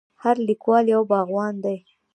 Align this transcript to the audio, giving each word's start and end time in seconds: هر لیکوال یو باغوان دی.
هر 0.23 0.35
لیکوال 0.47 0.85
یو 0.93 1.01
باغوان 1.11 1.55
دی. 1.63 1.77